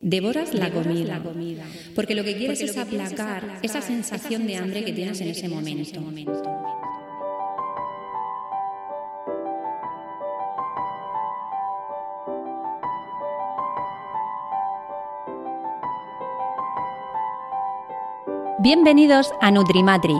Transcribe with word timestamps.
Devoras 0.00 0.54
la 0.54 0.70
comida, 0.70 1.20
porque 1.96 2.14
lo 2.14 2.22
que 2.22 2.36
quieres 2.36 2.60
es 2.60 2.78
aplacar 2.78 3.58
esa 3.62 3.82
sensación 3.82 4.46
de 4.46 4.56
hambre 4.56 4.84
que 4.84 4.92
tienes 4.92 5.20
en 5.20 5.28
ese 5.28 5.48
momento. 5.48 6.00
Bienvenidos 18.60 19.32
a 19.40 19.50
Nutrimatrix, 19.50 20.14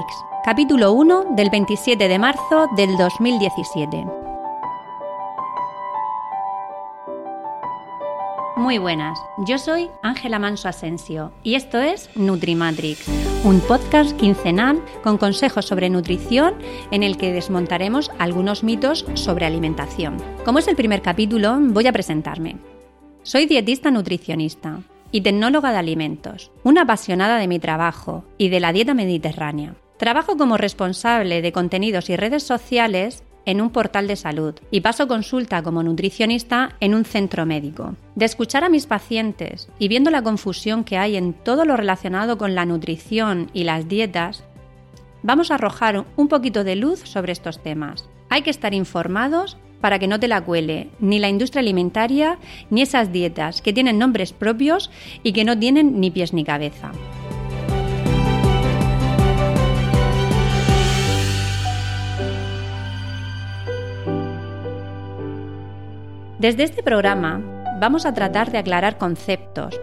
capítulo 0.45 0.93
1 0.93 1.37
del 1.37 1.51
27 1.51 2.09
de 2.09 2.19
marzo 2.19 2.67
del 2.77 2.97
2017. 2.97 4.28
Muy 8.69 8.77
buenas, 8.77 9.19
yo 9.47 9.57
soy 9.57 9.89
Ángela 10.03 10.39
Manso 10.39 10.69
Asensio 10.69 11.33
y 11.43 11.55
esto 11.55 11.81
es 11.81 12.11
Nutrimatrix, 12.17 13.09
un 13.43 13.61
podcast 13.61 14.15
quincenal 14.19 14.85
con 15.03 15.17
consejos 15.17 15.65
sobre 15.65 15.89
nutrición 15.89 16.53
en 16.91 17.03
el 17.03 17.17
que 17.17 17.33
desmontaremos 17.33 18.11
algunos 18.19 18.65
mitos 18.65 19.07
sobre 19.15 19.47
alimentación. 19.47 20.19
Como 20.45 20.59
es 20.59 20.69
el 20.69 20.77
primer 20.77 21.01
capítulo, 21.01 21.57
voy 21.59 21.87
a 21.87 21.95
presentarme. 21.95 22.59
Soy 23.23 23.47
dietista 23.47 23.91
nutricionista 23.91 24.81
y 25.13 25.23
tecnóloga 25.23 25.73
de 25.73 25.79
alimentos, 25.79 26.51
una 26.63 26.83
apasionada 26.83 27.39
de 27.39 27.49
mi 27.49 27.59
trabajo 27.59 28.27
y 28.37 28.51
de 28.51 28.61
la 28.61 28.75
dieta 28.75 28.93
mediterránea. 28.93 29.77
Trabajo 29.97 30.37
como 30.37 30.59
responsable 30.59 31.41
de 31.41 31.53
contenidos 31.53 32.11
y 32.11 32.17
redes 32.17 32.43
sociales 32.43 33.25
en 33.49 33.63
un 33.63 33.71
portal 33.71 34.07
de 34.07 34.17
salud 34.17 34.55
y 34.71 34.83
paso 34.83 35.09
consulta 35.09 35.63
como 35.63 35.83
nutricionista 35.83 36.77
en 36.81 36.95
un 36.95 37.07
centro 37.07 37.47
médico. 37.47 37.95
De 38.15 38.27
escuchar 38.27 38.63
a 38.63 38.69
mis 38.69 38.85
pacientes 38.85 39.71
y 39.79 39.89
viendo 39.89 40.11
la 40.11 40.21
confusión 40.21 40.85
que 40.85 40.99
hay 40.99 41.17
en 41.17 41.33
todo 41.33 41.65
lo 41.65 41.75
relacionado 41.75 42.37
con 42.37 42.55
la 42.55 42.67
nutrición 42.67 43.51
y 43.55 43.65
las 43.65 43.89
dietas, 43.89 44.45
vamos 45.23 45.51
a 45.51 45.55
arrojar 45.55 46.05
un 46.17 46.29
poquito 46.29 46.63
de 46.63 46.77
luz 46.77 47.01
sobre 47.01 47.33
estos 47.33 47.63
temas. 47.63 48.07
Hay 48.29 48.43
que 48.43 48.51
estar 48.51 48.75
informados 48.75 49.57
para 49.81 49.99
que 49.99 50.09
no 50.09 50.21
te 50.21 50.29
la 50.29 50.45
cuele 50.45 50.91
ni 51.01 51.19
la 51.19 51.31
industria 51.31 51.61
alimentaria 51.61 52.39
ni 52.69 52.83
esas 52.83 53.13
dietas 53.13 53.63
que 53.63 53.73
tienen 53.73 53.99
nombres 53.99 54.35
propios 54.35 54.91
y 55.23 55.33
que 55.33 55.47
no 55.47 55.59
tienen 55.59 56.01
ni 56.01 56.11
pies 56.11 56.35
ni 56.35 56.45
cabeza. 56.45 56.93
Desde 66.39 66.63
este 66.63 66.85
programa 66.85 67.43
vamos 67.81 68.07
a 68.07 68.15
tratar 68.15 68.53
de 68.53 68.59
aclarar 68.59 68.97
conceptos. 68.97 69.81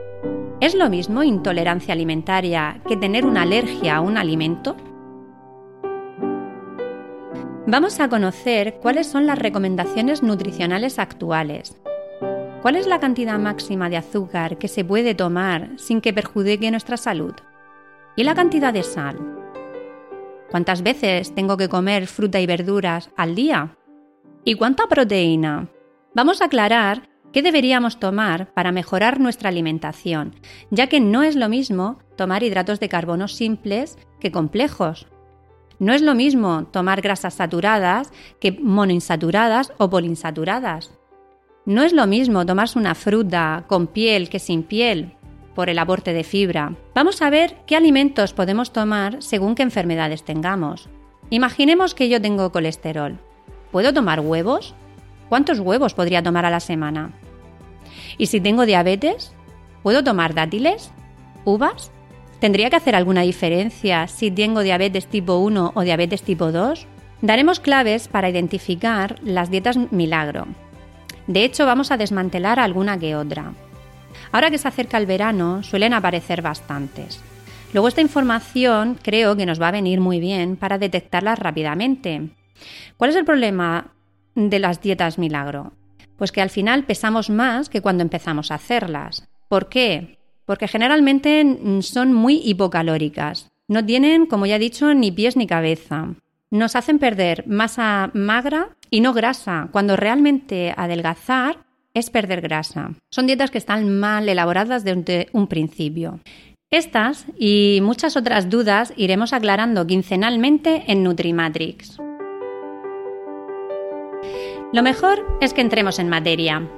¿Es 0.62 0.74
lo 0.74 0.90
mismo 0.90 1.22
intolerancia 1.22 1.94
alimentaria 1.94 2.80
que 2.88 2.96
tener 2.96 3.26
una 3.26 3.42
alergia 3.42 3.98
a 3.98 4.00
un 4.00 4.18
alimento? 4.18 4.78
Vamos 7.68 8.00
a 8.00 8.08
conocer 8.08 8.76
cuáles 8.82 9.06
son 9.06 9.26
las 9.26 9.38
recomendaciones 9.38 10.24
nutricionales 10.24 10.98
actuales. 10.98 11.78
¿Cuál 12.62 12.78
es 12.78 12.88
la 12.88 13.02
cantidad 13.02 13.38
máxima 13.38 13.90
de 13.90 13.98
azúcar 13.98 14.58
que 14.58 14.70
se 14.70 14.86
puede 14.86 15.14
tomar 15.14 15.72
sin 15.76 16.00
que 16.00 16.14
perjudique 16.14 16.72
nuestra 16.72 16.96
salud? 16.96 17.34
¿Y 18.16 18.24
la 18.24 18.34
cantidad 18.34 18.72
de 18.72 18.84
sal? 18.84 19.18
¿Cuántas 20.52 20.84
veces 20.84 21.36
tengo 21.36 21.58
que 21.58 21.68
comer 21.68 22.08
fruta 22.08 22.40
y 22.40 22.46
verduras 22.46 23.10
al 23.18 23.36
día? 23.36 23.76
¿Y 24.46 24.56
cuánta 24.56 24.88
proteína? 24.88 25.68
Vamos 26.16 26.42
a 26.42 26.46
aclarar 26.46 27.10
qué 27.32 27.44
deberíamos 27.44 28.00
tomar 28.00 28.54
para 28.54 28.72
mejorar 28.72 29.20
nuestra 29.20 29.50
alimentación, 29.50 30.34
ya 30.72 30.88
que 30.88 31.00
no 31.00 31.22
es 31.22 31.36
lo 31.36 31.50
mismo 31.50 32.00
tomar 32.16 32.42
hidratos 32.42 32.80
de 32.80 32.90
carbono 32.90 33.28
simples 33.28 33.98
que 34.20 34.32
complejos, 34.32 35.08
no 35.78 35.94
es 35.94 36.02
lo 36.02 36.16
mismo 36.16 36.68
tomar 36.72 37.02
grasas 37.02 37.34
saturadas 37.34 38.12
que 38.40 38.54
monoinsaturadas 38.54 39.74
o 39.78 39.90
poliinsaturadas. 39.90 40.92
No 41.66 41.84
es 41.84 41.92
lo 41.92 42.08
mismo 42.08 42.46
tomarse 42.46 42.80
una 42.80 42.96
fruta 42.96 43.66
con 43.68 43.88
piel 43.88 44.30
que 44.30 44.40
sin 44.40 44.64
piel 44.64 45.16
por 45.54 45.70
el 45.70 45.80
aporte 45.80 46.14
de 46.14 46.24
fibra. 46.24 46.76
Vamos 46.94 47.22
a 47.22 47.30
ver 47.30 47.58
qué 47.66 47.76
alimentos 47.76 48.34
podemos 48.34 48.72
tomar 48.72 49.22
según 49.22 49.56
qué 49.56 49.64
enfermedades 49.64 50.24
tengamos. 50.24 50.90
Imaginemos 51.30 51.94
que 51.94 52.08
yo 52.08 52.22
tengo 52.22 52.52
colesterol. 52.52 53.20
¿Puedo 53.72 53.94
tomar 53.94 54.22
huevos? 54.22 54.76
¿Cuántos 55.30 55.60
huevos 55.60 55.94
podría 55.94 56.24
tomar 56.24 56.46
a 56.46 56.50
la 56.50 56.60
semana? 56.60 57.12
¿Y 58.18 58.28
si 58.28 58.40
tengo 58.40 58.66
diabetes? 58.66 59.34
¿Puedo 59.84 60.04
tomar 60.04 60.34
dátiles? 60.34 60.92
¿Uvas? 61.44 61.92
¿Tendría 62.40 62.70
que 62.70 62.76
hacer 62.76 62.96
alguna 62.96 63.22
diferencia 63.22 64.08
si 64.08 64.30
tengo 64.30 64.62
diabetes 64.62 65.08
tipo 65.08 65.38
1 65.38 65.72
o 65.74 65.82
diabetes 65.82 66.22
tipo 66.22 66.52
2? 66.52 66.86
Daremos 67.22 67.60
claves 67.60 68.08
para 68.08 68.30
identificar 68.30 69.16
las 69.24 69.50
dietas 69.50 69.78
milagro. 69.92 70.48
De 71.28 71.44
hecho, 71.44 71.66
vamos 71.66 71.92
a 71.92 71.98
desmantelar 71.98 72.60
alguna 72.60 73.00
que 73.00 73.16
otra. 73.16 73.54
Ahora 74.32 74.52
que 74.52 74.58
se 74.58 74.68
acerca 74.68 74.98
el 74.98 75.06
verano, 75.06 75.64
suelen 75.64 75.94
aparecer 75.94 76.42
bastantes. 76.42 77.22
Luego 77.74 77.88
esta 77.88 78.02
información 78.02 78.98
creo 79.02 79.36
que 79.36 79.46
nos 79.46 79.62
va 79.62 79.70
a 79.70 79.72
venir 79.72 80.00
muy 80.00 80.20
bien 80.20 80.56
para 80.56 80.78
detectarlas 80.78 81.40
rápidamente. 81.40 82.30
¿Cuál 82.98 83.10
es 83.10 83.16
el 83.16 83.26
problema 83.26 83.95
de 84.36 84.60
las 84.60 84.82
dietas 84.82 85.18
milagro? 85.18 85.74
Pues 86.18 86.32
que 86.32 86.42
al 86.42 86.50
final 86.50 86.86
pesamos 86.86 87.30
más 87.30 87.70
que 87.70 87.82
cuando 87.82 88.04
empezamos 88.04 88.52
a 88.52 88.56
hacerlas. 88.56 89.28
¿Por 89.50 89.70
qué? 89.70 90.16
porque 90.46 90.68
generalmente 90.68 91.82
son 91.82 92.14
muy 92.14 92.42
hipocalóricas. 92.44 93.52
No 93.68 93.84
tienen, 93.84 94.28
como 94.28 94.46
ya 94.46 94.56
he 94.56 94.60
dicho, 94.60 94.94
ni 94.94 95.12
pies 95.12 95.36
ni 95.36 95.48
cabeza. 95.48 96.14
Nos 96.52 96.76
hacen 96.76 97.00
perder 97.00 97.46
masa 97.48 98.12
magra 98.14 98.70
y 98.92 99.02
no 99.02 99.14
grasa, 99.14 99.70
cuando 99.72 99.96
realmente 99.96 100.74
adelgazar 100.78 101.58
es 101.94 102.10
perder 102.10 102.42
grasa. 102.42 102.92
Son 103.10 103.26
dietas 103.26 103.52
que 103.52 103.58
están 103.58 104.00
mal 104.00 104.30
elaboradas 104.30 104.84
desde 104.84 105.30
un 105.34 105.48
principio. 105.48 106.20
Estas 106.70 107.26
y 107.40 107.80
muchas 107.82 108.16
otras 108.18 108.50
dudas 108.50 108.94
iremos 108.98 109.34
aclarando 109.34 109.88
quincenalmente 109.88 110.84
en 110.88 111.04
Nutrimatrix. 111.04 112.00
Lo 114.76 114.84
mejor 114.84 115.26
es 115.40 115.54
que 115.54 115.62
entremos 115.62 116.00
en 116.00 116.10
materia. 116.10 116.70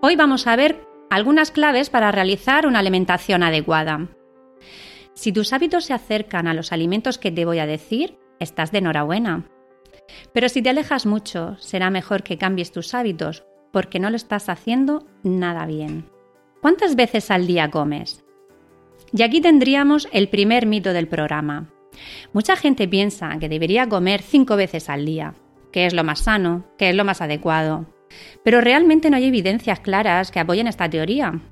Hoy 0.00 0.14
vamos 0.14 0.46
a 0.46 0.54
ver 0.54 0.86
algunas 1.10 1.50
claves 1.50 1.90
para 1.90 2.12
realizar 2.12 2.68
una 2.68 2.78
alimentación 2.78 3.42
adecuada. 3.42 4.06
Si 5.14 5.32
tus 5.32 5.52
hábitos 5.52 5.86
se 5.86 5.92
acercan 5.92 6.46
a 6.46 6.54
los 6.54 6.70
alimentos 6.70 7.18
que 7.18 7.32
te 7.32 7.44
voy 7.44 7.58
a 7.58 7.66
decir, 7.66 8.16
estás 8.38 8.70
de 8.70 8.78
enhorabuena. 8.78 9.50
Pero 10.32 10.48
si 10.48 10.62
te 10.62 10.70
alejas 10.70 11.04
mucho, 11.04 11.56
será 11.58 11.90
mejor 11.90 12.22
que 12.22 12.38
cambies 12.38 12.70
tus 12.70 12.94
hábitos, 12.94 13.44
porque 13.72 13.98
no 13.98 14.08
lo 14.08 14.14
estás 14.14 14.48
haciendo 14.48 15.04
nada 15.24 15.66
bien. 15.66 16.08
¿Cuántas 16.62 16.94
veces 16.94 17.32
al 17.32 17.48
día 17.48 17.72
comes? 17.72 18.24
Y 19.12 19.24
aquí 19.24 19.40
tendríamos 19.40 20.06
el 20.12 20.28
primer 20.28 20.64
mito 20.66 20.92
del 20.92 21.08
programa. 21.08 21.72
Mucha 22.32 22.54
gente 22.54 22.86
piensa 22.86 23.36
que 23.40 23.48
debería 23.48 23.88
comer 23.88 24.22
cinco 24.22 24.54
veces 24.54 24.88
al 24.88 25.04
día, 25.04 25.34
que 25.76 25.84
es 25.84 25.92
lo 25.92 26.04
más 26.04 26.20
sano, 26.20 26.64
que 26.78 26.88
es 26.88 26.96
lo 26.96 27.04
más 27.04 27.20
adecuado. 27.20 27.84
Pero 28.42 28.62
realmente 28.62 29.10
no 29.10 29.18
hay 29.18 29.26
evidencias 29.26 29.78
claras 29.78 30.30
que 30.30 30.40
apoyen 30.40 30.68
esta 30.68 30.88
teoría. 30.88 31.42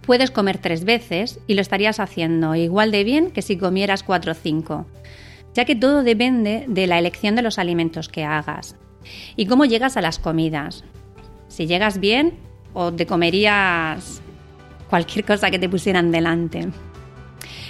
Puedes 0.00 0.30
comer 0.30 0.56
tres 0.56 0.86
veces 0.86 1.38
y 1.46 1.52
lo 1.52 1.60
estarías 1.60 2.00
haciendo 2.00 2.54
igual 2.54 2.90
de 2.92 3.04
bien 3.04 3.30
que 3.30 3.42
si 3.42 3.58
comieras 3.58 4.02
cuatro 4.04 4.32
o 4.32 4.34
cinco, 4.34 4.86
ya 5.52 5.66
que 5.66 5.76
todo 5.76 6.02
depende 6.02 6.64
de 6.66 6.86
la 6.86 6.98
elección 6.98 7.36
de 7.36 7.42
los 7.42 7.58
alimentos 7.58 8.08
que 8.08 8.24
hagas 8.24 8.76
y 9.36 9.44
cómo 9.44 9.66
llegas 9.66 9.98
a 9.98 10.00
las 10.00 10.18
comidas. 10.18 10.84
Si 11.48 11.66
llegas 11.66 12.00
bien 12.00 12.38
o 12.72 12.90
te 12.90 13.04
comerías 13.04 14.22
cualquier 14.88 15.26
cosa 15.26 15.50
que 15.50 15.58
te 15.58 15.68
pusieran 15.68 16.10
delante. 16.10 16.68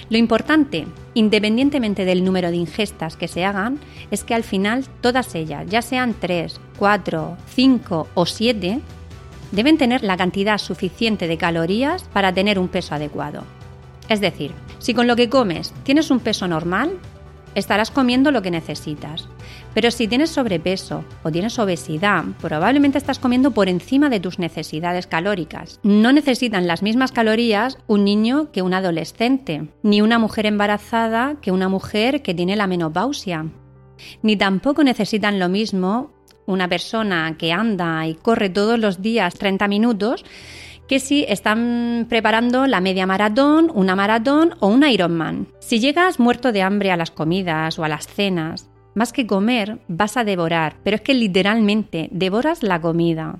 Lo 0.09 0.17
importante, 0.17 0.87
independientemente 1.13 2.05
del 2.05 2.23
número 2.23 2.49
de 2.49 2.57
ingestas 2.57 3.17
que 3.17 3.27
se 3.27 3.43
hagan, 3.43 3.79
es 4.09 4.23
que 4.23 4.33
al 4.33 4.43
final 4.43 4.85
todas 5.01 5.35
ellas, 5.35 5.65
ya 5.67 5.81
sean 5.81 6.15
3, 6.17 6.59
4, 6.77 7.37
5 7.55 8.07
o 8.13 8.25
7, 8.25 8.79
deben 9.51 9.77
tener 9.77 10.03
la 10.03 10.17
cantidad 10.17 10.57
suficiente 10.57 11.27
de 11.27 11.37
calorías 11.37 12.03
para 12.13 12.33
tener 12.33 12.57
un 12.59 12.69
peso 12.69 12.95
adecuado. 12.95 13.43
Es 14.07 14.21
decir, 14.21 14.51
si 14.79 14.93
con 14.93 15.07
lo 15.07 15.15
que 15.15 15.29
comes 15.29 15.73
tienes 15.83 16.09
un 16.09 16.19
peso 16.19 16.47
normal, 16.47 16.97
estarás 17.55 17.91
comiendo 17.91 18.31
lo 18.31 18.41
que 18.41 18.51
necesitas. 18.51 19.27
Pero 19.77 19.91
si 19.91 20.07
tienes 20.07 20.31
sobrepeso 20.31 21.05
o 21.21 21.31
tienes 21.31 21.59
obesidad, 21.59 22.23
probablemente 22.41 22.97
estás 22.97 23.19
comiendo 23.19 23.51
por 23.51 23.69
encima 23.69 24.09
de 24.09 24.19
tus 24.19 24.39
necesidades 24.39 25.05
calóricas. 25.05 25.79
No 25.83 26.11
necesitan 26.11 26.65
las 26.65 26.81
mismas 26.81 27.11
calorías 27.11 27.77
un 27.85 28.03
niño 28.03 28.51
que 28.51 28.63
un 28.63 28.73
adolescente, 28.73 29.67
ni 29.83 30.01
una 30.01 30.17
mujer 30.17 30.47
embarazada 30.47 31.35
que 31.43 31.51
una 31.51 31.69
mujer 31.69 32.23
que 32.23 32.33
tiene 32.33 32.55
la 32.55 32.65
menopausia. 32.65 33.45
Ni 34.23 34.35
tampoco 34.35 34.83
necesitan 34.83 35.37
lo 35.37 35.47
mismo 35.47 36.11
una 36.47 36.67
persona 36.67 37.35
que 37.37 37.51
anda 37.51 38.07
y 38.07 38.15
corre 38.15 38.49
todos 38.49 38.79
los 38.79 39.03
días 39.03 39.35
30 39.35 39.67
minutos 39.67 40.25
que 40.87 40.99
si 40.99 41.23
están 41.29 42.07
preparando 42.09 42.65
la 42.65 42.81
media 42.81 43.05
maratón, 43.05 43.71
una 43.75 43.95
maratón 43.95 44.55
o 44.59 44.69
un 44.69 44.83
Ironman. 44.83 45.49
Si 45.59 45.79
llegas 45.79 46.19
muerto 46.19 46.51
de 46.51 46.63
hambre 46.63 46.89
a 46.89 46.97
las 46.97 47.11
comidas 47.11 47.77
o 47.77 47.83
a 47.83 47.89
las 47.89 48.07
cenas, 48.07 48.71
más 48.97 49.13
que 49.13 49.27
comer, 49.27 49.77
vas 49.87 50.17
a 50.17 50.23
devorar, 50.23 50.77
pero 50.83 50.95
es 50.95 51.01
que 51.01 51.13
literalmente 51.13 52.09
devoras 52.11 52.63
la 52.63 52.81
comida, 52.81 53.37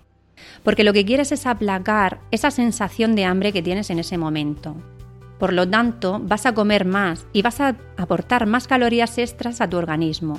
porque 0.64 0.84
lo 0.84 0.94
que 0.94 1.04
quieres 1.04 1.32
es 1.32 1.48
aplacar 1.48 2.20
esa 2.30 2.52
sensación 2.52 3.16
de 3.16 3.26
hambre 3.26 3.52
que 3.52 3.64
tienes 3.64 3.90
en 3.90 3.98
ese 3.98 4.20
momento. 4.20 4.76
Por 5.40 5.54
lo 5.54 5.68
tanto, 5.68 6.22
vas 6.22 6.46
a 6.46 6.54
comer 6.54 6.86
más 6.86 7.26
y 7.34 7.42
vas 7.42 7.60
a 7.60 7.76
aportar 7.98 8.46
más 8.46 8.68
calorías 8.68 9.18
extras 9.18 9.60
a 9.60 9.68
tu 9.68 9.78
organismo. 9.78 10.38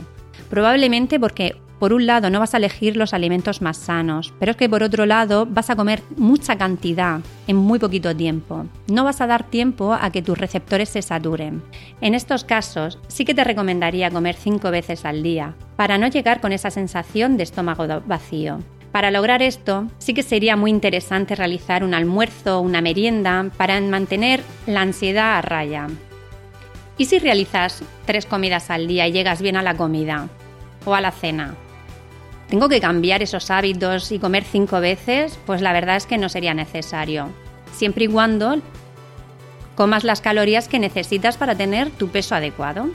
Probablemente 0.51 1.19
porque 1.19 1.57
por 1.79 1.93
un 1.93 2.07
lado 2.07 2.31
no 2.31 2.41
vas 2.41 2.55
a 2.55 2.57
elegir 2.57 2.97
los 2.97 3.15
alimentos 3.15 3.63
más 3.63 3.77
sanos, 3.77 4.35
pero 4.39 4.51
es 4.51 4.57
que 4.57 4.69
por 4.69 4.83
otro 4.83 5.07
lado 5.07 5.47
vas 5.47 5.71
a 5.71 5.77
comer 5.77 6.03
mucha 6.17 6.57
cantidad 6.57 7.21
en 7.47 7.57
muy 7.57 7.79
poquito 7.79 8.15
tiempo. 8.15 8.67
No 8.89 9.05
vas 9.05 9.21
a 9.21 9.27
dar 9.27 9.45
tiempo 9.45 9.93
a 9.95 10.11
que 10.11 10.23
tus 10.23 10.39
receptores 10.39 10.89
se 10.89 11.03
saturen. 11.03 11.63
En 12.01 12.15
estos 12.15 12.45
casos 12.45 12.99
sí 13.09 13.25
que 13.25 13.35
te 13.35 13.45
recomendaría 13.45 14.11
comer 14.11 14.35
cinco 14.35 14.71
veces 14.71 15.05
al 15.05 15.23
día, 15.23 15.55
para 15.77 15.99
no 15.99 16.09
llegar 16.09 16.41
con 16.41 16.53
esa 16.53 16.71
sensación 16.71 17.37
de 17.37 17.45
estómago 17.45 17.87
vacío. 18.07 18.59
Para 18.93 19.11
lograr 19.11 19.43
esto, 19.43 19.87
sí 19.99 20.15
que 20.15 20.23
sería 20.23 20.57
muy 20.57 20.71
interesante 20.71 21.37
realizar 21.37 21.85
un 21.85 21.95
almuerzo 21.95 22.59
o 22.59 22.63
una 22.63 22.81
merienda 22.81 23.51
para 23.57 23.81
mantener 23.81 24.43
la 24.67 24.81
ansiedad 24.81 25.37
a 25.37 25.43
raya. 25.43 25.87
¿Y 26.97 27.05
si 27.05 27.19
realizas 27.19 27.85
tres 28.07 28.27
comidas 28.27 28.71
al 28.71 28.89
día 28.89 29.07
y 29.07 29.13
llegas 29.13 29.41
bien 29.41 29.57
a 29.57 29.63
la 29.63 29.77
comida 29.77 30.29
o 30.85 30.95
a 30.95 31.01
la 31.01 31.13
cena? 31.13 31.55
¿Tengo 32.49 32.71
que 32.71 32.81
cambiar 32.81 33.23
esos 33.23 33.51
hábitos 33.51 34.11
y 34.11 34.19
comer 34.19 34.43
cinco 34.43 34.81
veces? 34.81 35.39
Pues 35.45 35.61
la 35.61 35.75
verdad 35.75 35.97
es 35.97 36.07
que 36.07 36.17
no 36.17 36.31
sería 36.31 36.55
necesario, 36.55 37.29
siempre 37.73 38.07
y 38.07 38.09
cuando 38.09 38.57
comas 39.75 40.03
las 40.03 40.23
calorías 40.23 40.67
que 40.67 40.79
necesitas 40.79 41.37
para 41.37 41.55
tener 41.55 41.91
tu 41.91 42.09
peso 42.09 42.35
adecuado. 42.35 42.89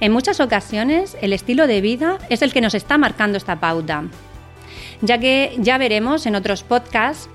En 0.00 0.12
muchas 0.12 0.40
ocasiones 0.40 1.16
el 1.20 1.32
estilo 1.32 1.66
de 1.66 1.80
vida 1.80 2.18
es 2.30 2.42
el 2.42 2.52
que 2.52 2.60
nos 2.60 2.74
está 2.74 2.96
marcando 2.96 3.38
esta 3.38 3.58
pauta, 3.58 4.04
ya 5.00 5.18
que 5.18 5.56
ya 5.58 5.76
veremos 5.76 6.24
en 6.24 6.36
otros 6.36 6.62
podcasts 6.62 7.28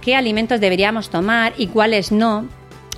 qué 0.00 0.14
alimentos 0.14 0.60
deberíamos 0.60 1.10
tomar 1.10 1.52
y 1.58 1.66
cuáles 1.66 2.12
no, 2.12 2.46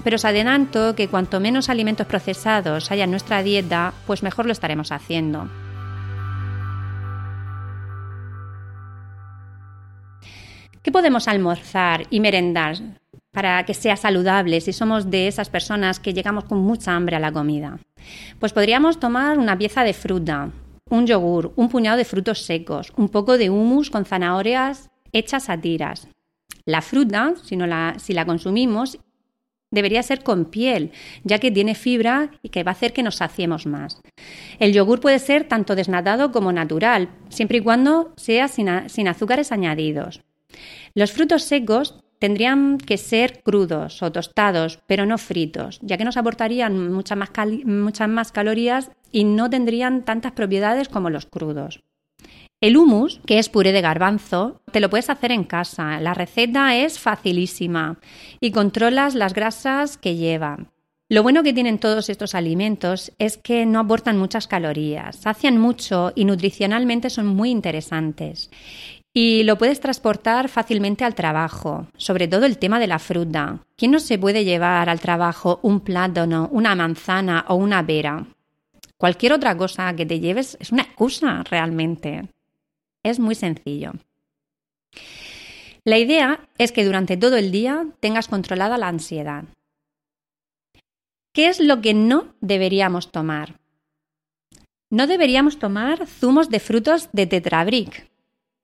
pero 0.04 0.16
os 0.16 0.24
adelanto 0.26 0.94
que 0.94 1.08
cuanto 1.08 1.40
menos 1.40 1.70
alimentos 1.70 2.06
procesados 2.06 2.90
haya 2.90 3.04
en 3.04 3.10
nuestra 3.10 3.42
dieta, 3.42 3.94
pues 4.06 4.22
mejor 4.22 4.44
lo 4.44 4.52
estaremos 4.52 4.92
haciendo. 4.92 5.48
¿Qué 10.82 10.90
podemos 10.90 11.28
almorzar 11.28 12.04
y 12.08 12.20
merendar 12.20 12.76
para 13.32 13.64
que 13.66 13.74
sea 13.74 13.96
saludable 13.96 14.62
si 14.62 14.72
somos 14.72 15.10
de 15.10 15.28
esas 15.28 15.50
personas 15.50 16.00
que 16.00 16.14
llegamos 16.14 16.44
con 16.44 16.58
mucha 16.58 16.96
hambre 16.96 17.16
a 17.16 17.20
la 17.20 17.32
comida? 17.32 17.78
Pues 18.38 18.54
podríamos 18.54 18.98
tomar 18.98 19.38
una 19.38 19.58
pieza 19.58 19.84
de 19.84 19.92
fruta, 19.92 20.50
un 20.88 21.06
yogur, 21.06 21.52
un 21.56 21.68
puñado 21.68 21.98
de 21.98 22.06
frutos 22.06 22.44
secos, 22.44 22.94
un 22.96 23.10
poco 23.10 23.36
de 23.36 23.50
humus 23.50 23.90
con 23.90 24.06
zanahorias 24.06 24.90
hechas 25.12 25.50
a 25.50 25.60
tiras. 25.60 26.08
La 26.64 26.80
fruta, 26.80 27.34
si, 27.42 27.56
la, 27.56 28.24
consumimos, 28.24 28.98
debería 29.70 30.02
ser 30.02 30.22
con 30.22 30.46
piel, 30.46 30.92
ya 31.24 31.38
que 31.38 31.50
tiene 31.50 31.74
fibra 31.74 32.30
y 32.42 32.48
que 32.48 32.64
va 32.64 32.70
a 32.70 32.72
hacer 32.72 32.94
que 32.94 33.02
nos 33.02 33.16
saciemos 33.16 33.66
más. 33.66 34.00
El 34.58 34.72
yogur 34.72 35.00
puede 35.00 35.18
ser 35.18 35.44
tanto 35.44 35.76
desnatado 35.76 36.32
como 36.32 36.52
natural, 36.52 37.10
siempre 37.28 37.58
y 37.58 37.60
cuando 37.60 38.14
sea 38.16 38.48
sin, 38.48 38.68
azúcares 39.08 39.52
añadidos. 39.52 40.22
Los 40.94 41.12
frutos 41.12 41.44
secos 41.44 42.02
tendrían 42.18 42.78
que 42.78 42.98
ser 42.98 43.42
crudos 43.42 44.02
o 44.02 44.12
tostados, 44.12 44.80
pero 44.86 45.06
no 45.06 45.18
fritos, 45.18 45.80
ya 45.82 45.96
que 45.96 46.04
nos 46.04 46.16
aportarían 46.16 46.92
muchas 46.92 48.08
más, 48.08 48.32
calorías 48.32 48.90
y 49.10 49.24
no 49.24 49.50
tendrían 49.50 50.04
tantas 50.04 50.32
propiedades 50.32 50.88
como 50.88 51.10
los 51.10 51.26
crudos. 51.26 51.80
El 52.60 52.76
hummus, 52.76 53.20
que 53.24 53.38
es 53.38 53.48
puré 53.48 53.72
de 53.72 53.80
garbanzo, 53.80 54.60
te 54.70 54.80
lo 54.80 54.90
puedes 54.90 55.08
hacer 55.08 55.32
en 55.32 55.44
casa. 55.44 55.98
La 55.98 56.12
receta 56.12 56.76
es 56.76 56.98
facilísima 56.98 57.98
y 58.38 58.50
controlas 58.50 59.14
las 59.14 59.32
grasas 59.32 59.96
que 59.96 60.16
lleva. 60.16 60.58
Lo 61.08 61.22
bueno 61.22 61.42
que 61.42 61.54
tienen 61.54 61.78
todos 61.78 62.10
estos 62.10 62.34
alimentos 62.34 63.12
es 63.18 63.38
que 63.38 63.64
no 63.66 63.80
aportan 63.80 64.18
muchas 64.18 64.46
calorías, 64.46 65.16
sacian 65.16 65.58
mucho 65.58 66.12
y 66.14 66.24
nutricionalmente 66.24 67.10
son 67.10 67.26
muy 67.26 67.50
interesantes. 67.50 68.50
Y 69.12 69.42
lo 69.42 69.58
puedes 69.58 69.80
transportar 69.80 70.48
fácilmente 70.48 71.04
al 71.04 71.16
trabajo, 71.16 71.88
sobre 71.96 72.28
todo 72.28 72.46
el 72.46 72.58
tema 72.58 72.78
de 72.78 72.86
la 72.86 73.00
fruta. 73.00 73.58
¿Quién 73.76 73.90
no 73.90 73.98
se 73.98 74.18
puede 74.18 74.44
llevar 74.44 74.88
al 74.88 75.00
trabajo 75.00 75.58
un 75.62 75.80
plátano, 75.80 76.48
una 76.52 76.76
manzana 76.76 77.44
o 77.48 77.56
una 77.56 77.84
pera? 77.84 78.24
Cualquier 78.96 79.32
otra 79.32 79.56
cosa 79.56 79.96
que 79.96 80.06
te 80.06 80.20
lleves 80.20 80.56
es 80.60 80.70
una 80.70 80.82
excusa 80.82 81.42
realmente. 81.42 82.28
Es 83.02 83.18
muy 83.18 83.34
sencillo. 83.34 83.92
La 85.84 85.98
idea 85.98 86.48
es 86.58 86.70
que 86.70 86.84
durante 86.84 87.16
todo 87.16 87.36
el 87.36 87.50
día 87.50 87.86
tengas 88.00 88.28
controlada 88.28 88.78
la 88.78 88.88
ansiedad. 88.88 89.44
¿Qué 91.32 91.48
es 91.48 91.58
lo 91.58 91.80
que 91.80 91.94
no 91.94 92.34
deberíamos 92.40 93.10
tomar? 93.10 93.58
No 94.90 95.06
deberíamos 95.06 95.58
tomar 95.58 96.06
zumos 96.06 96.50
de 96.50 96.60
frutos 96.60 97.08
de 97.12 97.26
tetrabric, 97.26 98.09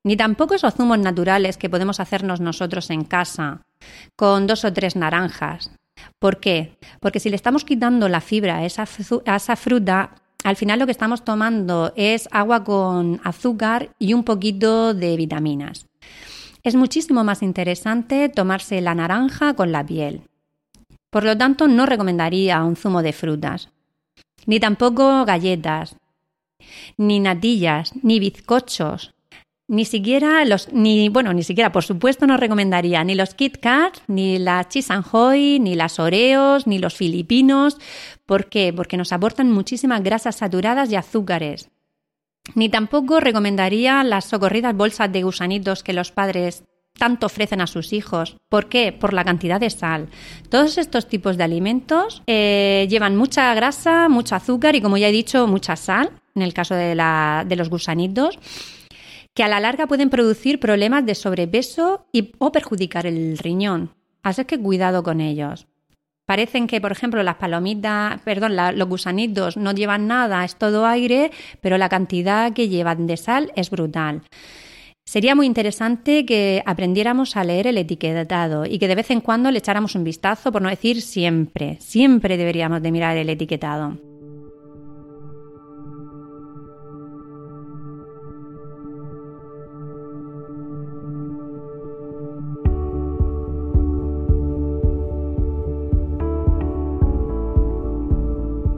ni 0.06 0.16
tampoco 0.16 0.54
esos 0.54 0.74
zumos 0.74 1.00
naturales 1.00 1.56
que 1.56 1.68
podemos 1.68 1.98
hacernos 1.98 2.40
nosotros 2.40 2.90
en 2.90 3.02
casa, 3.02 3.62
con 4.14 4.46
dos 4.46 4.64
o 4.64 4.72
tres 4.72 4.94
naranjas. 4.94 5.72
¿Por 6.20 6.38
qué? 6.38 6.78
Porque 7.00 7.18
si 7.18 7.28
le 7.28 7.34
estamos 7.34 7.64
quitando 7.64 8.08
la 8.08 8.20
fibra 8.20 8.58
a 8.58 8.64
esa, 8.64 8.84
a 9.26 9.36
esa 9.36 9.56
fruta, 9.56 10.14
al 10.44 10.54
final 10.54 10.78
lo 10.78 10.86
que 10.86 10.92
estamos 10.92 11.24
tomando 11.24 11.92
es 11.96 12.28
agua 12.30 12.62
con 12.62 13.20
azúcar 13.24 13.96
y 13.98 14.14
un 14.14 14.22
poquito 14.22 14.94
de 14.94 15.16
vitaminas. 15.16 15.86
Es 16.62 16.76
muchísimo 16.76 17.24
más 17.24 17.42
interesante 17.42 18.28
tomarse 18.28 18.80
la 18.80 18.94
naranja 18.94 19.54
con 19.54 19.72
la 19.72 19.84
piel. 19.84 20.22
Por 21.10 21.24
lo 21.24 21.36
tanto, 21.36 21.66
no 21.66 21.84
recomendaría 21.84 22.62
un 22.62 22.76
zumo 22.76 23.02
de 23.02 23.12
frutas, 23.12 23.70
ni 24.46 24.60
tampoco 24.60 25.24
galletas, 25.24 25.96
ni 26.96 27.18
natillas, 27.18 27.92
ni 28.04 28.20
bizcochos, 28.20 29.15
ni 29.68 29.84
siquiera 29.84 30.44
los, 30.44 30.72
ni, 30.72 31.08
bueno, 31.08 31.32
ni 31.32 31.42
siquiera, 31.42 31.72
por 31.72 31.82
supuesto, 31.82 32.26
no 32.26 32.36
recomendaría 32.36 33.02
ni 33.02 33.14
los 33.14 33.34
Kit 33.34 33.58
Kat, 33.58 33.98
ni 34.06 34.38
las 34.38 34.68
Chisanjoy, 34.68 35.58
ni 35.58 35.74
las 35.74 35.98
Oreos, 35.98 36.66
ni 36.66 36.78
los 36.78 36.94
filipinos. 36.94 37.78
¿Por 38.26 38.48
qué? 38.48 38.72
Porque 38.72 38.96
nos 38.96 39.12
aportan 39.12 39.50
muchísimas 39.50 40.02
grasas 40.02 40.36
saturadas 40.36 40.90
y 40.92 40.96
azúcares. 40.96 41.68
Ni 42.54 42.68
tampoco 42.68 43.18
recomendaría 43.18 44.04
las 44.04 44.26
socorridas 44.26 44.76
bolsas 44.76 45.10
de 45.10 45.24
gusanitos 45.24 45.82
que 45.82 45.92
los 45.92 46.12
padres 46.12 46.62
tanto 46.96 47.26
ofrecen 47.26 47.60
a 47.60 47.66
sus 47.66 47.92
hijos. 47.92 48.36
¿Por 48.48 48.68
qué? 48.68 48.92
Por 48.92 49.12
la 49.12 49.24
cantidad 49.24 49.60
de 49.60 49.68
sal. 49.68 50.08
Todos 50.48 50.78
estos 50.78 51.08
tipos 51.08 51.36
de 51.36 51.44
alimentos 51.44 52.22
eh, 52.28 52.86
llevan 52.88 53.16
mucha 53.16 53.52
grasa, 53.54 54.08
mucho 54.08 54.36
azúcar 54.36 54.76
y, 54.76 54.80
como 54.80 54.96
ya 54.96 55.08
he 55.08 55.12
dicho, 55.12 55.48
mucha 55.48 55.74
sal, 55.74 56.12
en 56.36 56.42
el 56.42 56.54
caso 56.54 56.74
de, 56.74 56.94
la, 56.94 57.44
de 57.46 57.56
los 57.56 57.68
gusanitos 57.68 58.38
que 59.36 59.44
a 59.44 59.48
la 59.48 59.60
larga 59.60 59.86
pueden 59.86 60.08
producir 60.08 60.58
problemas 60.58 61.04
de 61.04 61.14
sobrepeso 61.14 62.06
y, 62.10 62.32
o 62.38 62.50
perjudicar 62.50 63.06
el 63.06 63.36
riñón. 63.36 63.94
Así 64.22 64.46
que 64.46 64.58
cuidado 64.58 65.02
con 65.02 65.20
ellos. 65.20 65.68
Parecen 66.24 66.66
que, 66.66 66.80
por 66.80 66.90
ejemplo, 66.90 67.22
las 67.22 67.36
palomitas, 67.36 68.20
perdón, 68.22 68.56
los 68.56 68.88
gusanitos 68.88 69.56
no 69.58 69.72
llevan 69.72 70.08
nada, 70.08 70.42
es 70.44 70.56
todo 70.56 70.86
aire, 70.86 71.30
pero 71.60 71.76
la 71.78 71.90
cantidad 71.90 72.52
que 72.52 72.68
llevan 72.68 73.06
de 73.06 73.18
sal 73.18 73.52
es 73.54 73.70
brutal. 73.70 74.22
Sería 75.04 75.36
muy 75.36 75.46
interesante 75.46 76.24
que 76.24 76.62
aprendiéramos 76.66 77.36
a 77.36 77.44
leer 77.44 77.68
el 77.68 77.78
etiquetado 77.78 78.64
y 78.64 78.78
que 78.78 78.88
de 78.88 78.96
vez 78.96 79.10
en 79.10 79.20
cuando 79.20 79.52
le 79.52 79.58
echáramos 79.58 79.94
un 79.94 80.02
vistazo, 80.02 80.50
por 80.50 80.62
no 80.62 80.70
decir 80.70 81.00
siempre, 81.02 81.76
siempre 81.80 82.36
deberíamos 82.36 82.82
de 82.82 82.90
mirar 82.90 83.16
el 83.18 83.28
etiquetado. 83.28 83.98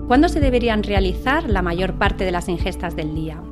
¿Cuándo 0.08 0.30
se 0.30 0.40
deberían 0.40 0.82
realizar 0.82 1.50
la 1.50 1.60
mayor 1.60 1.98
parte 1.98 2.24
de 2.24 2.32
las 2.32 2.48
ingestas 2.48 2.96
del 2.96 3.14
día? 3.14 3.42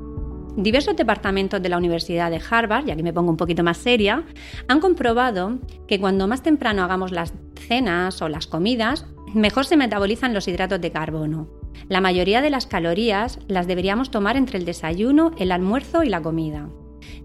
Diversos 0.57 0.97
departamentos 0.97 1.61
de 1.61 1.69
la 1.69 1.77
Universidad 1.77 2.31
de 2.31 2.41
Harvard, 2.51 2.89
y 2.89 2.91
aquí 2.91 3.03
me 3.03 3.13
pongo 3.13 3.31
un 3.31 3.37
poquito 3.37 3.63
más 3.63 3.77
seria, 3.77 4.25
han 4.67 4.81
comprobado 4.81 5.59
que 5.87 6.01
cuando 6.01 6.27
más 6.27 6.43
temprano 6.43 6.83
hagamos 6.83 7.13
las 7.13 7.35
cenas 7.69 8.23
o 8.23 8.31
las 8.31 8.47
comidas, 8.47 9.05
mejor 9.35 9.67
se 9.67 9.77
metabolizan 9.77 10.33
los 10.33 10.49
hidratos 10.49 10.81
de 10.81 10.93
carbono. 10.93 11.51
La 11.91 12.01
mayoría 12.01 12.41
de 12.41 12.49
las 12.49 12.67
calorías 12.67 13.39
las 13.49 13.67
deberíamos 13.67 14.11
tomar 14.11 14.39
entre 14.39 14.57
el 14.57 14.65
desayuno, 14.65 15.33
el 15.37 15.53
almuerzo 15.53 16.05
y 16.05 16.09
la 16.09 16.23
comida, 16.23 16.71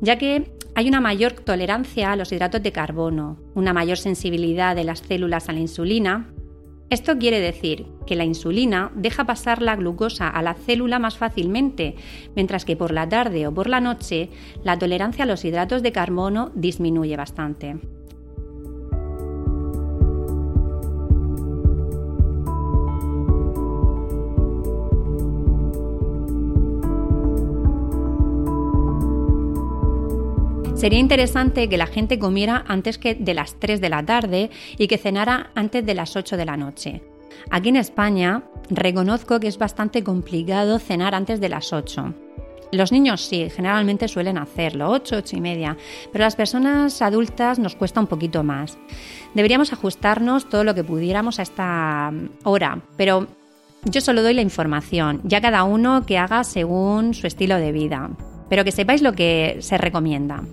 ya 0.01 0.17
que 0.17 0.51
hay 0.75 0.89
una 0.89 0.99
mayor 0.99 1.31
tolerancia 1.31 2.11
a 2.11 2.17
los 2.17 2.33
hidratos 2.33 2.63
de 2.63 2.73
carbono, 2.73 3.39
una 3.55 3.71
mayor 3.71 3.97
sensibilidad 3.97 4.75
de 4.75 4.83
las 4.83 4.99
células 4.99 5.47
a 5.47 5.53
la 5.53 5.61
insulina, 5.61 6.33
esto 6.91 7.17
quiere 7.17 7.39
decir 7.39 7.85
que 8.05 8.17
la 8.17 8.25
insulina 8.25 8.91
deja 8.93 9.23
pasar 9.23 9.61
la 9.61 9.77
glucosa 9.77 10.27
a 10.27 10.41
la 10.41 10.55
célula 10.55 10.99
más 10.99 11.17
fácilmente, 11.17 11.95
mientras 12.35 12.65
que 12.65 12.75
por 12.75 12.91
la 12.91 13.07
tarde 13.07 13.47
o 13.47 13.53
por 13.53 13.69
la 13.69 13.79
noche 13.79 14.29
la 14.65 14.77
tolerancia 14.77 15.23
a 15.23 15.27
los 15.27 15.45
hidratos 15.45 15.83
de 15.83 15.93
carbono 15.93 16.51
disminuye 16.53 17.15
bastante. 17.15 17.79
Sería 30.81 30.97
interesante 30.97 31.69
que 31.69 31.77
la 31.77 31.85
gente 31.85 32.17
comiera 32.17 32.65
antes 32.67 32.97
que 32.97 33.13
de 33.13 33.35
las 33.35 33.53
3 33.59 33.81
de 33.81 33.89
la 33.89 34.03
tarde 34.03 34.49
y 34.79 34.87
que 34.87 34.97
cenara 34.97 35.51
antes 35.53 35.85
de 35.85 35.93
las 35.93 36.15
8 36.15 36.37
de 36.37 36.45
la 36.45 36.57
noche. 36.57 37.03
Aquí 37.51 37.69
en 37.69 37.75
España 37.75 38.41
reconozco 38.67 39.39
que 39.39 39.47
es 39.47 39.59
bastante 39.59 40.03
complicado 40.03 40.79
cenar 40.79 41.13
antes 41.13 41.39
de 41.39 41.49
las 41.49 41.71
8. 41.71 42.15
Los 42.71 42.91
niños 42.91 43.21
sí, 43.21 43.47
generalmente 43.51 44.07
suelen 44.07 44.39
hacerlo, 44.39 44.89
8, 44.89 45.17
8 45.17 45.37
y 45.37 45.41
media, 45.41 45.77
pero 46.11 46.23
las 46.23 46.35
personas 46.35 46.99
adultas 47.03 47.59
nos 47.59 47.75
cuesta 47.75 47.99
un 47.99 48.07
poquito 48.07 48.41
más. 48.41 48.79
Deberíamos 49.35 49.73
ajustarnos 49.73 50.49
todo 50.49 50.63
lo 50.63 50.73
que 50.73 50.83
pudiéramos 50.83 51.37
a 51.37 51.43
esta 51.43 52.11
hora, 52.43 52.81
pero 52.97 53.27
yo 53.85 54.01
solo 54.01 54.23
doy 54.23 54.33
la 54.33 54.41
información, 54.41 55.21
ya 55.25 55.41
cada 55.41 55.63
uno 55.63 56.07
que 56.07 56.17
haga 56.17 56.43
según 56.43 57.13
su 57.13 57.27
estilo 57.27 57.57
de 57.57 57.71
vida, 57.71 58.09
pero 58.49 58.63
que 58.63 58.71
sepáis 58.71 59.03
lo 59.03 59.13
que 59.13 59.57
se 59.59 59.77
recomienda. 59.77 60.43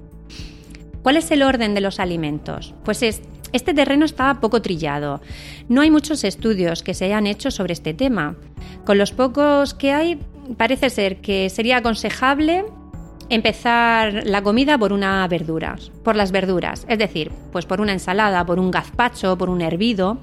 ¿Cuál 1.09 1.17
es 1.17 1.31
el 1.31 1.43
orden 1.43 1.73
de 1.73 1.81
los 1.81 2.01
alimentos? 2.01 2.75
Pues 2.85 3.03
es, 3.03 3.23
este 3.55 3.73
terreno 3.73 4.05
está 4.05 4.41
poco 4.43 4.61
trillado. 4.61 5.23
No 5.67 5.81
hay 5.81 5.91
muchos 5.91 6.23
estudios 6.23 6.83
que 6.83 6.93
se 6.93 7.07
hayan 7.07 7.27
hecho 7.27 7.51
sobre 7.51 7.73
este 7.73 7.95
tema. 7.95 8.37
Con 8.85 8.99
los 8.99 9.13
pocos 9.13 9.73
que 9.73 9.95
hay, 9.95 10.21
parece 10.59 10.91
ser 10.91 11.23
que 11.23 11.49
sería 11.49 11.79
aconsejable 11.79 12.67
empezar 13.31 14.27
la 14.27 14.43
comida 14.43 14.77
por 14.77 14.93
una 14.93 15.27
verduras, 15.29 15.91
por 16.05 16.15
las 16.15 16.31
verduras, 16.31 16.85
es 16.91 16.99
decir, 16.99 17.33
pues 17.53 17.65
por 17.65 17.81
una 17.81 17.95
ensalada, 17.95 18.45
por 18.45 18.59
un 18.59 18.71
gazpacho, 18.71 19.39
por 19.39 19.49
un 19.49 19.63
hervido 19.63 20.19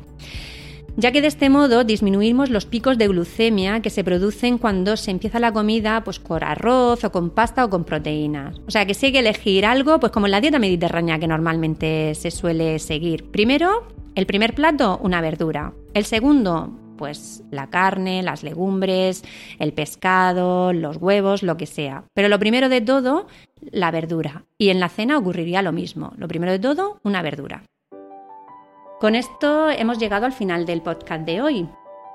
ya 0.98 1.12
que 1.12 1.22
de 1.22 1.28
este 1.28 1.50
modo 1.50 1.84
disminuimos 1.84 2.50
los 2.50 2.66
picos 2.66 2.98
de 2.98 3.08
glucemia 3.08 3.82
que 3.82 3.90
se 3.90 4.04
producen 4.04 4.58
cuando 4.58 4.98
se 4.98 5.12
empieza 5.12 5.40
la 5.40 5.52
comida 5.52 6.04
pues 6.04 6.20
con 6.20 6.44
arroz 6.44 7.04
o 7.04 7.12
con 7.12 7.30
pasta 7.30 7.66
o 7.66 7.70
con 7.70 7.84
proteínas. 7.84 8.58
O 8.68 8.72
sea 8.72 8.86
que 8.86 8.94
si 8.94 9.08
hay 9.08 9.12
que 9.12 9.20
elegir 9.20 9.66
algo, 9.66 10.00
pues 10.00 10.12
como 10.12 10.28
en 10.28 10.32
la 10.32 10.42
dieta 10.42 10.60
mediterránea 10.60 11.20
que 11.20 11.28
normalmente 11.28 12.16
se 12.16 12.32
suele 12.32 12.80
seguir. 12.80 13.30
Primero, 13.32 13.88
el 14.16 14.26
primer 14.26 14.56
plato, 14.56 15.00
una 15.04 15.22
verdura. 15.22 15.74
El 15.94 16.06
segundo, 16.06 16.72
pues 16.98 17.44
la 17.52 17.70
carne, 17.70 18.24
las 18.24 18.44
legumbres, 18.44 19.24
el 19.60 19.74
pescado, 19.74 20.74
los 20.74 20.98
huevos, 20.98 21.44
lo 21.44 21.58
que 21.58 21.66
sea. 21.66 22.06
Pero 22.14 22.30
lo 22.30 22.40
primero 22.40 22.70
de 22.70 22.82
todo, 22.82 23.28
la 23.60 23.92
verdura. 23.92 24.46
Y 24.58 24.70
en 24.70 24.80
la 24.80 24.90
cena 24.90 25.18
ocurriría 25.18 25.62
lo 25.62 25.72
mismo. 25.72 26.14
Lo 26.18 26.28
primero 26.28 26.52
de 26.52 26.60
todo, 26.60 27.00
una 27.04 27.22
verdura. 27.22 27.64
Con 29.00 29.16
esto 29.16 29.70
hemos 29.70 30.00
llegado 30.00 30.26
al 30.26 30.32
final 30.32 30.66
del 30.66 30.82
podcast 30.82 31.26
de 31.26 31.42
hoy. 31.42 31.70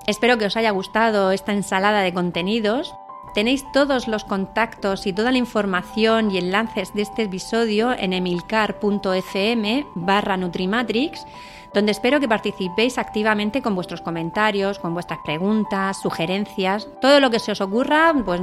Espero 0.07 0.37
que 0.39 0.45
os 0.45 0.57
haya 0.57 0.71
gustado 0.71 1.31
esta 1.31 1.53
ensalada 1.53 2.01
de 2.01 2.13
contenidos. 2.13 2.93
Tenéis 3.35 3.63
todos 3.71 4.07
los 4.07 4.23
contactos 4.23 5.05
y 5.05 5.13
toda 5.13 5.31
la 5.31 5.37
información 5.37 6.31
y 6.31 6.39
enlaces 6.39 6.93
de 6.95 7.03
este 7.03 7.23
episodio 7.23 7.93
en 7.97 8.13
emilcar.fm 8.13 9.85
barra 9.93 10.37
Nutrimatrix, 10.37 11.23
donde 11.71 11.91
espero 11.91 12.19
que 12.19 12.27
participéis 12.27 12.97
activamente 12.97 13.61
con 13.61 13.75
vuestros 13.75 14.01
comentarios, 14.01 14.79
con 14.79 14.95
vuestras 14.95 15.19
preguntas, 15.23 16.01
sugerencias, 16.01 16.89
todo 16.99 17.19
lo 17.19 17.29
que 17.29 17.39
se 17.39 17.51
os 17.51 17.61
ocurra, 17.61 18.11
pues 18.25 18.41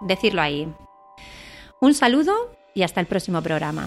decirlo 0.00 0.42
ahí. 0.42 0.72
Un 1.80 1.92
saludo 1.92 2.32
y 2.72 2.82
hasta 2.82 3.00
el 3.00 3.06
próximo 3.06 3.42
programa. 3.42 3.86